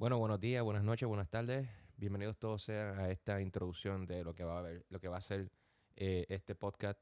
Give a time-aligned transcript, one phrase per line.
[0.00, 1.68] Bueno, buenos días, buenas noches, buenas tardes.
[1.98, 5.20] Bienvenidos todos a esta introducción de lo que va a ver, lo que va a
[5.20, 5.52] ser
[5.94, 6.98] eh, este podcast,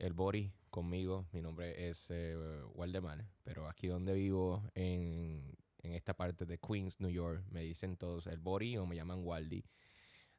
[0.00, 1.28] el Bori conmigo.
[1.30, 2.36] Mi nombre es eh,
[2.74, 7.96] Waldemar, pero aquí donde vivo en, en, esta parte de Queens, New York, me dicen
[7.96, 9.64] todos el Bori o me llaman Waldi.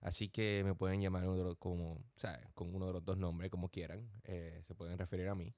[0.02, 3.50] Así que me pueden llamar uno como, o sea, con uno de los dos nombres,
[3.50, 4.12] como quieran.
[4.26, 5.54] Eh, se pueden referir a mí.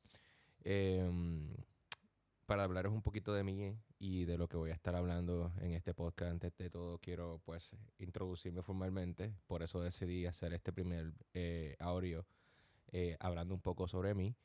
[0.63, 1.55] Em,
[2.45, 5.73] para hablaros un poquito de mí y de lo que voy a estar hablando en
[5.73, 6.31] este podcast.
[6.31, 9.33] Antes de todo, quiero pues introducirme formalmente.
[9.47, 12.25] Por eso decidí hacer este primer eh, audio
[12.91, 14.35] eh, hablando un poco sobre mí.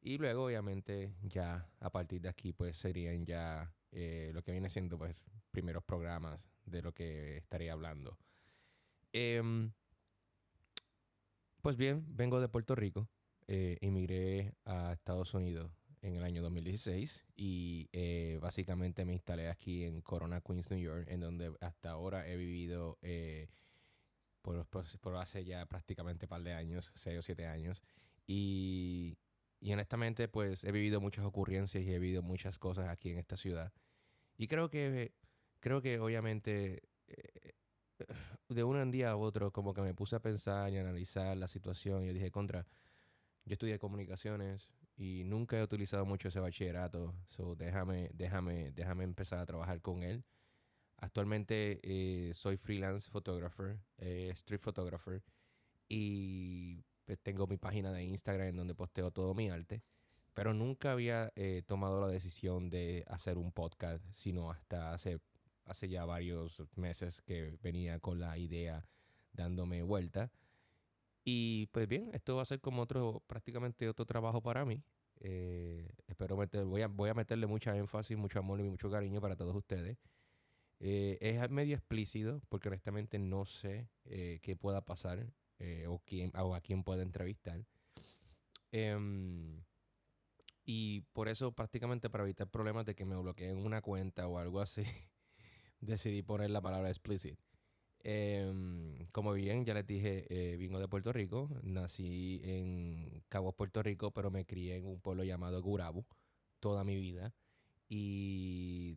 [0.00, 4.96] Y luego, obviamente, ya a partir de aquí, pues serían ya lo que viene siendo
[4.96, 5.16] pues
[5.50, 8.16] primeros programas de lo que estaría hablando.
[9.12, 9.72] Em,
[11.60, 13.08] pues bien, vengo de Puerto Rico.
[13.46, 19.84] Eh, emigré a Estados Unidos en el año 2016 y eh, básicamente me instalé aquí
[19.84, 23.48] en Corona, Queens, New York, en donde hasta ahora he vivido eh,
[24.42, 27.82] por, por, hace ya prácticamente un par de años, seis o siete años.
[28.26, 29.18] Y,
[29.60, 33.36] y honestamente, pues he vivido muchas ocurrencias y he vivido muchas cosas aquí en esta
[33.36, 33.72] ciudad.
[34.36, 35.12] Y creo que,
[35.60, 36.82] creo que obviamente
[38.48, 42.04] de un día a otro, como que me puse a pensar y analizar la situación.
[42.04, 42.66] Y yo dije, contra,
[43.44, 44.70] yo estudié comunicaciones
[45.00, 47.14] y nunca he utilizado mucho ese bachillerato.
[47.26, 50.26] So, déjame, déjame, déjame empezar a trabajar con él.
[50.98, 55.22] Actualmente eh, soy freelance photographer, eh, street photographer.
[55.88, 59.82] Y pues, tengo mi página de Instagram en donde posteo todo mi arte.
[60.34, 65.18] Pero nunca había eh, tomado la decisión de hacer un podcast, sino hasta hace
[65.64, 68.86] hace ya varios meses que venía con la idea
[69.32, 70.30] dándome vuelta.
[71.24, 74.82] Y pues bien, esto va a ser como otro, prácticamente otro trabajo para mí.
[75.20, 79.20] Eh, espero meter, voy a, voy a meterle mucha énfasis, mucho amor y mucho cariño
[79.20, 79.98] para todos ustedes.
[80.80, 85.26] Eh, es medio explícito porque honestamente no sé eh, qué pueda pasar
[85.86, 87.62] o, quién, o a quién pueda entrevistar.
[88.72, 89.62] Em,
[90.64, 94.60] y por eso prácticamente para evitar problemas de que me bloqueen una cuenta o algo
[94.60, 94.84] así,
[95.80, 97.38] decidí poner la palabra explicit.
[98.02, 101.50] Em, como bien, ya les dije, eh, vengo de Puerto Rico.
[101.62, 106.06] Nací en Cabo, Puerto Rico, pero me crié en un pueblo llamado Gurabu
[106.60, 107.34] toda mi vida.
[107.88, 108.96] Y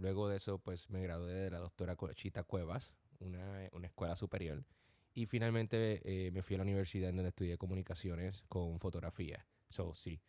[0.00, 4.64] luego, de eso, pues me gradué de la doctora Chita Cuevas, una, escuela superior.
[5.14, 9.46] Y finalmente eh, me fui a la universidad en donde estudié comunicaciones con fotografía.
[9.68, 10.20] So, sí,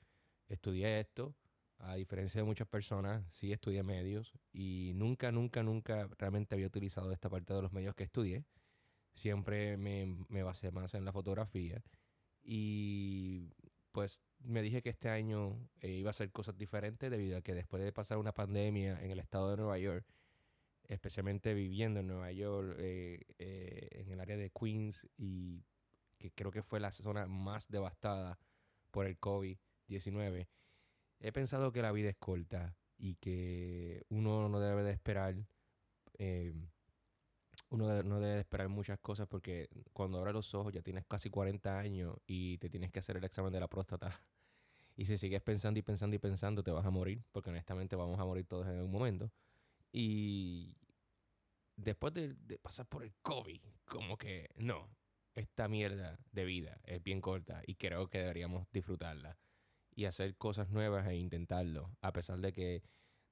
[0.50, 1.34] estudié esto
[1.86, 7.12] a diferencia de muchas personas, sí estudié medios y nunca, nunca, nunca realmente había utilizado
[7.12, 8.46] esta parte de los medios que estudié.
[9.14, 11.84] Siempre me, me basé más en la fotografía
[12.42, 13.50] y
[13.92, 17.54] pues me dije que este año eh, iba a hacer cosas diferentes debido a que
[17.54, 20.06] después de pasar una pandemia en el estado de Nueva York,
[20.88, 25.64] especialmente viviendo en Nueva York, eh, eh, en el área de Queens y
[26.18, 28.40] que creo que fue la zona más devastada
[28.92, 30.48] por el COVID-19,
[31.24, 35.36] he pensado que la vida es corta y que uno no debe de esperar,
[36.20, 36.54] eh,
[37.70, 41.30] uno no debe de esperar muchas cosas porque cuando abres los ojos ya tienes casi
[41.30, 44.22] 40 años y te tienes que hacer el examen de la próstata.
[44.96, 48.20] Y si sigues pensando y pensando y pensando, te vas a morir, porque honestamente vamos
[48.20, 49.32] a morir todos en algún momento.
[49.92, 50.78] Y
[51.76, 54.88] después de, de pasar por el COVID, como que no,
[55.34, 59.36] esta mierda de vida es bien corta y creo que deberíamos disfrutarla
[59.96, 61.92] y hacer cosas nuevas e intentarlo.
[62.02, 62.84] A pesar de que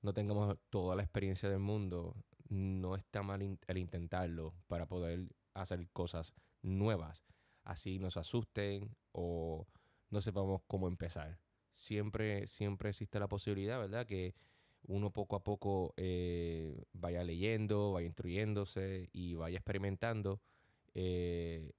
[0.02, 2.16] no tengamos toda la experiencia del mundo,
[2.50, 7.24] no está mal el intentarlo para poder hacer cosas nuevas.
[7.64, 9.68] Así nos asusten o
[10.10, 11.40] no sepamos cómo empezar.
[11.76, 14.06] Siempre, siempre existe la posibilidad, ¿verdad?
[14.06, 14.36] Que
[14.84, 20.42] uno poco a poco eh, vaya leyendo, vaya instruyéndose y vaya experimentando
[20.94, 21.72] eh,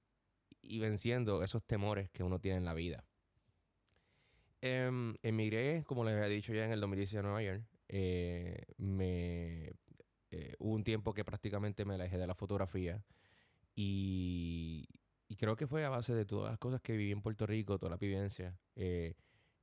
[0.61, 3.05] y venciendo esos temores que uno tiene en la vida.
[4.65, 7.65] Eh, emigré, como les había dicho ya en el 2017 a Nueva York.
[7.89, 9.73] Eh, me,
[10.31, 13.03] eh, hubo un tiempo que prácticamente me alejé de la fotografía
[13.75, 14.87] y,
[15.27, 17.77] y, creo que fue a base de todas las cosas que viví en Puerto Rico,
[17.77, 19.15] toda la vivencia, eh,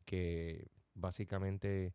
[0.04, 1.94] que básicamente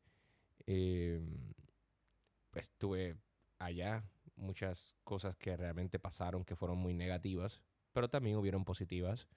[2.49, 3.17] pues tuve
[3.59, 4.03] allá
[4.35, 7.61] muchas cosas que realmente pasaron que fueron muy negativas,
[7.93, 9.27] pero también hubieron positivas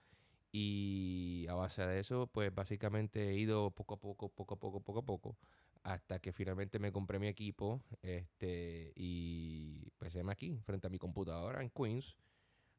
[0.53, 4.81] Y a base de eso, pues básicamente he ido poco a poco, poco a poco,
[4.81, 5.39] poco a poco,
[5.83, 11.63] hasta que finalmente me compré mi equipo este, y pues aquí, frente a mi computadora
[11.63, 12.19] en Queens,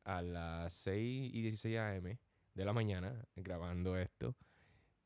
[0.03, 2.18] a las 6 y 16 am
[2.53, 4.36] de la mañana, grabando esto.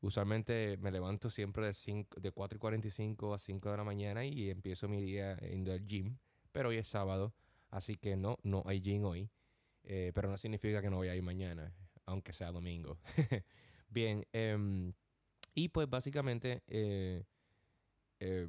[0.00, 4.24] Usualmente me levanto siempre de, 5, de 4 y 45 a 5 de la mañana
[4.24, 6.18] y empiezo mi día yendo al gym,
[6.52, 7.34] pero hoy es sábado,
[7.70, 9.28] así que no, no hay gym hoy,
[9.82, 11.74] eh, pero no significa que no voy a ir mañana,
[12.06, 12.98] aunque sea domingo.
[13.88, 14.92] Bien, em,
[15.54, 16.62] y pues básicamente...
[16.68, 17.24] Eh,
[18.20, 18.48] eh,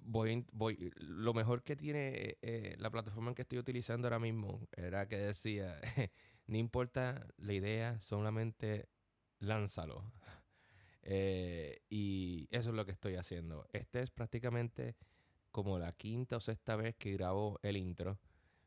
[0.00, 2.38] voy, voy, lo mejor que tiene
[2.78, 5.80] la plataforma que estoy utilizando ahora mismo era que decía,
[6.46, 8.88] no importa la idea, solamente
[9.40, 10.04] lánzalo.
[11.10, 13.66] Eh, y eso es lo que estoy haciendo.
[13.72, 14.94] Este es prácticamente
[15.50, 18.18] como la quinta o sexta vez que grabo el intro,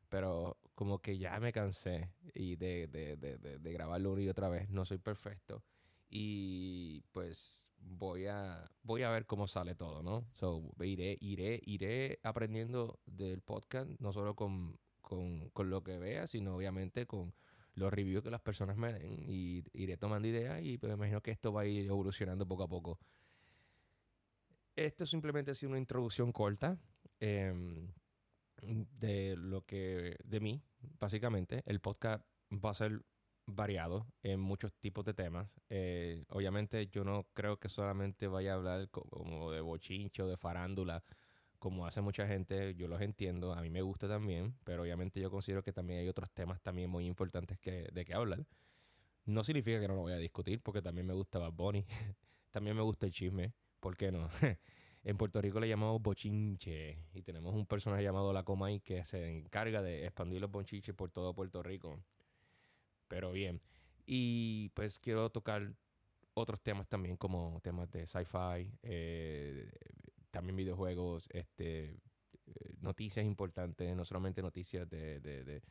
[0.10, 4.50] pero como que ya me cansé y de, de, de, de grabarlo una y otra
[4.50, 4.72] vez.
[4.72, 5.64] No soy perfecto.
[6.10, 10.26] Y pues voy a, voy a ver cómo sale todo, ¿no?
[10.34, 14.78] So, iré, iré, iré aprendiendo del podcast, no solo con,
[15.56, 17.34] lo que vea, sino obviamente con
[17.76, 21.22] los reviews que las personas me den y iré tomando ideas y pues, me imagino
[21.22, 23.00] que esto va a ir evolucionando poco a poco.
[24.76, 26.78] Esto simplemente ha sido una introducción corta
[27.20, 27.92] em,
[28.62, 30.64] de lo que, de mí,
[31.00, 31.64] básicamente.
[31.66, 33.04] El podcast va a ser
[33.46, 35.50] variado en muchos tipos de temas.
[35.70, 41.04] Eh, obviamente yo no creo que solamente vaya a hablar como de bochincho, de farándula,
[41.62, 45.30] como hace mucha gente, yo los entiendo, a mí me gusta también, pero obviamente yo
[45.30, 48.48] considero que también hay otros temas también muy importantes de que hablar.
[49.26, 51.86] No significa que no lo voy a discutir, porque también me gusta Bad Bunny,
[52.52, 54.28] también me gusta el chisme, ¿por qué no?
[55.04, 59.30] en Puerto Rico le llamamos bochinche y tenemos un personaje llamado La Comay que se
[59.30, 62.04] encarga de expandir los bochinches por todo Puerto Rico
[63.12, 63.62] pero bien.
[64.06, 65.74] Y pues quiero tocar
[66.34, 69.70] otros temas también, como temas de sci-fi, eh,
[70.32, 71.90] también videojuegos, este,
[72.48, 75.62] eh, noticias importantes, no solamente noticias de, de,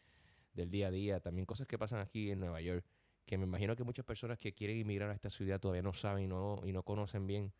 [0.54, 2.84] del día a día, también cosas que pasan aquí en Nueva York,
[3.26, 6.24] que me imagino que muchas personas que quieren emigrar a esta ciudad todavía no saben
[6.24, 7.52] y no, y no conocen bien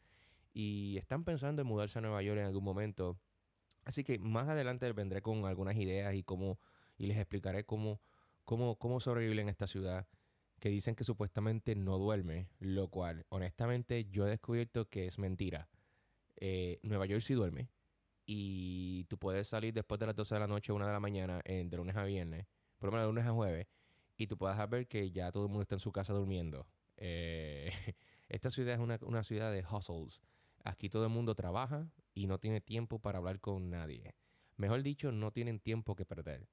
[0.53, 3.19] y están pensando en mudarse a Nueva York en algún momento.
[3.85, 6.59] Así que más adelante vendré con algunas ideas y cómo
[6.99, 8.01] y les explicaré cómo
[8.51, 10.09] cómo, cómo sobrevive en esta ciudad
[10.59, 15.69] que dicen que supuestamente no duerme, lo cual honestamente yo he descubierto que es mentira.
[16.41, 17.69] Eh, Nueva York sí duerme
[18.27, 21.43] y tú puedes salir después de las 12 de la noche, 1 de la mañana,
[21.45, 22.47] de lunes a viernes,
[22.79, 23.67] por lo menos de lunes a jueves,
[24.17, 26.67] y tú puedes ver que ya todo el mundo está en su casa durmiendo.
[26.97, 27.73] Eh,
[28.29, 30.21] esta ciudad es una, una ciudad de hustles.
[30.63, 34.15] Aquí todo el mundo trabaja y no tiene tiempo para hablar con nadie.
[34.57, 36.49] Mejor dicho, no tienen tiempo que perder.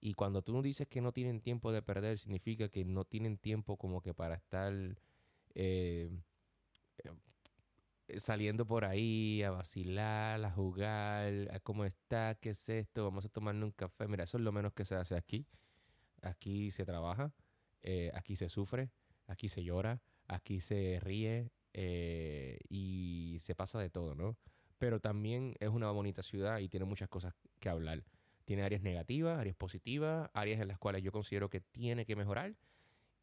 [0.00, 3.76] Y cuando tú dices que no tienen tiempo de perder, significa que no tienen tiempo
[3.76, 4.74] como que para estar
[5.54, 6.10] eh,
[6.98, 7.10] eh,
[8.18, 13.28] saliendo por ahí a vacilar, a jugar, a cómo está, qué es esto, vamos a
[13.28, 14.06] tomarnos un café.
[14.08, 15.46] Mira, eso es lo menos que se hace aquí.
[16.22, 17.32] Aquí se trabaja,
[17.82, 18.90] eh, aquí se sufre,
[19.26, 21.50] aquí se llora, aquí se ríe
[22.68, 24.36] y se pasa de todo, ¿no?
[24.78, 28.04] Pero también es una bonita ciudad y tiene muchas cosas que hablar.
[28.44, 32.54] Tiene áreas negativas, áreas positivas, áreas en las cuales yo considero que tiene que mejorar.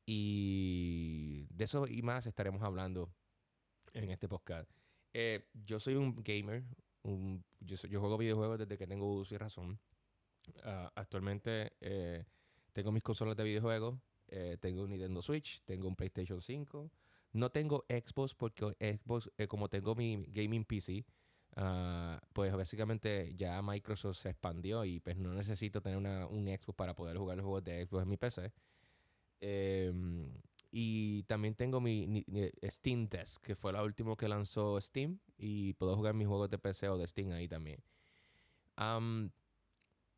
[0.06, 3.14] Y de eso y más estaremos hablando
[3.94, 4.70] en este podcast.
[5.14, 6.64] Eh, yo soy un gamer.
[7.60, 9.80] yo, juego videojuegos desde que tengo uso y razón.
[10.64, 12.26] Ah, actualmente eh,
[12.72, 14.00] tengo mis consolas de videojuegos.
[14.28, 16.90] Eh, tengo un Nintendo Switch, tengo un PlayStation 5,
[17.34, 21.06] No tengo Xbox porque Xbox, como tengo mi gaming PC,
[21.58, 26.76] ah, pues básicamente ya Microsoft se expandió y pues no necesito tener una, un Xbox
[26.76, 28.54] para poder jugar los juegos de Xbox en mi PC.
[29.42, 30.32] Em,
[30.72, 32.26] y también tengo mi,
[32.64, 35.20] Steam Desk, que fue la última que lanzó Steam.
[35.38, 37.84] Y puedo jugar mis juegos de PC o de Steam ahí también.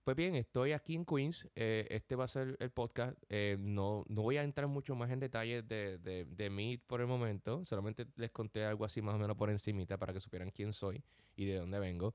[0.04, 1.48] Pues bien, estoy aquí en Queens.
[1.56, 3.18] Eh, este va a ser el podcast.
[3.30, 7.00] Eh, no, no voy a entrar mucho más en detalles de, de, de, mí por
[7.00, 7.64] el momento.
[7.64, 11.02] Solamente les conté algo así más o menos por encimita para que supieran quién soy
[11.38, 12.14] y de dónde vengo.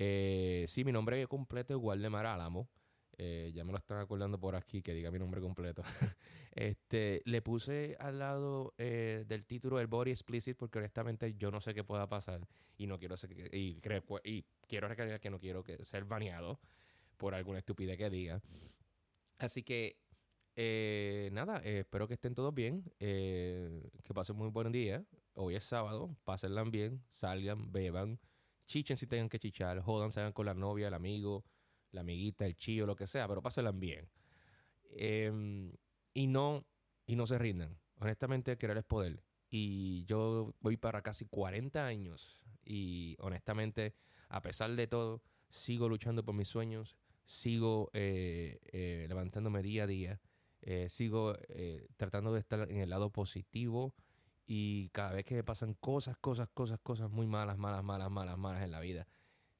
[0.00, 2.68] Eh, sí, mi nombre completo es Waldemar Álamo.
[3.22, 5.82] Eh, ya me lo están acordando por aquí que diga mi nombre completo.
[6.52, 11.74] este, le puse al lado del título el body explicit porque honestamente yo no sé
[11.74, 12.48] qué pueda pasar
[12.78, 13.78] y no quiero ser, y,
[14.24, 16.58] y quiero recalcar que no quiero que ser baneado
[17.18, 18.40] por alguna estupidez que diga.
[19.38, 19.98] Así que,
[20.56, 25.04] eh, nada, eh, espero que estén todos bien, eh, que pasen muy buen día.
[25.34, 28.18] Hoy es sábado, pásenla bien, salgan, beban,
[28.66, 31.44] chichen si tengan que chichar, jodan, salgan con la novia, el amigo,
[31.92, 34.08] la amiguita, el chillo, lo que sea, pero pásenla bien.
[34.90, 35.72] Em,
[36.14, 36.66] y no,
[37.06, 37.78] y no se rindan.
[38.00, 39.22] Honestamente, querer es poder.
[39.50, 43.94] Y yo voy para casi 40 años y honestamente,
[44.28, 49.86] a pesar de todo, sigo luchando por mis sueños, sigo eh, eh, levantándome día a
[49.86, 50.20] día,
[50.62, 51.36] eh, sigo
[51.96, 53.94] tratando de estar en el lado positivo
[54.46, 58.38] y cada vez que me pasan cosas, cosas, cosas, cosas muy malas, malas, malas, malas,
[58.38, 59.06] malas en la vida,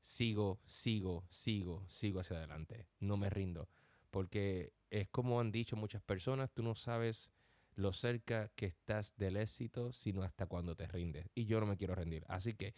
[0.01, 3.69] sigo, sigo, sigo, sigo hacia adelante, no me rindo,
[4.11, 7.31] porque es como han dicho muchas personas, tú no sabes
[7.75, 11.27] lo cerca que estás del éxito, sino hasta cuando te rindes.
[11.35, 12.25] Y yo no me quiero rendir.
[12.29, 12.75] Así que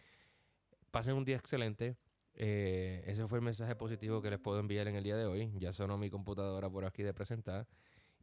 [0.91, 1.97] pasen un día excelente.
[2.35, 5.51] Eh, ese fue el mensaje positivo que les puedo enviar en el día de hoy.
[5.57, 7.67] Ya sonó mi computadora por aquí de presentar.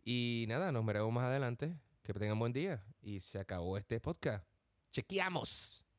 [0.02, 1.76] Y nada, nos veremos más adelante.
[2.02, 2.82] Que tengan buen día.
[3.02, 4.46] Y se acabó este podcast.
[4.92, 5.89] ¡Chequeamos!